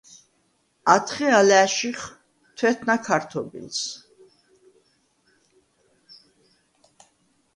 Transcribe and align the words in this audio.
ათხე 0.93 1.27
ალა̄̈შიხ 1.39 2.01
თუ̂ეთნა 2.57 2.95
ქართობილს. 3.05 3.79